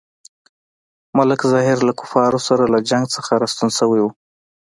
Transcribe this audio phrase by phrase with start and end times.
[1.17, 4.09] ملک ظاهر له کفارو سره له جنګ څخه راستون شوی وو.